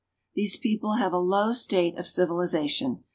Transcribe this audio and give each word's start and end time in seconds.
^^H 0.31 0.33
These 0.33 0.57
people 0.57 0.93
have 0.95 1.13
a 1.13 1.19
low 1.19 1.53
state 1.53 1.95
of 1.95 2.07
civilization. 2.07 3.03